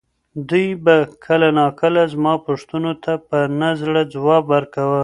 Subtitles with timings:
[0.49, 0.95] دوی به
[1.25, 4.99] کله ناکله زما پوښتنو ته په نه زړه ځواب ورکاوه.